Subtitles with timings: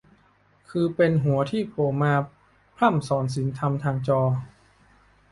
[0.69, 2.13] คือเป็นหัวที่โผล่มา
[2.75, 4.21] พร่ำสอนศีลธรรมทางจอ